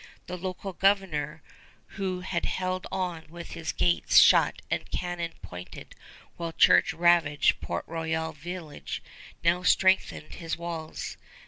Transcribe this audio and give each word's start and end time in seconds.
The 0.25 0.35
local 0.35 0.73
Governor, 0.73 1.43
who 1.89 2.21
had 2.21 2.45
held 2.47 2.87
on 2.91 3.27
with 3.29 3.51
his 3.51 3.71
gates 3.71 4.17
shut 4.17 4.63
and 4.71 4.89
cannon 4.89 5.33
pointed 5.43 5.93
while 6.37 6.51
Church 6.53 6.91
ravaged 6.91 7.61
Port 7.61 7.85
Royal 7.87 8.31
village, 8.33 9.03
now 9.43 9.61
strengthened 9.61 10.33
his 10.33 10.57
walls. 10.57 11.17